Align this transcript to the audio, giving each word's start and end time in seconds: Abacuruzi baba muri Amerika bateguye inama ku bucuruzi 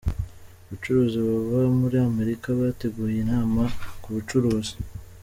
Abacuruzi 0.65 1.17
baba 1.27 1.59
muri 1.79 1.97
Amerika 2.09 2.47
bateguye 2.59 3.17
inama 3.23 3.61
ku 4.01 4.07
bucuruzi 4.15 4.73